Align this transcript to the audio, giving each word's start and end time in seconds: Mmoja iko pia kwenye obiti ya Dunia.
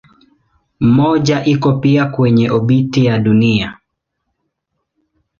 Mmoja 0.79 1.45
iko 1.45 1.73
pia 1.77 2.05
kwenye 2.05 2.49
obiti 2.51 3.05
ya 3.05 3.19
Dunia. 3.19 3.77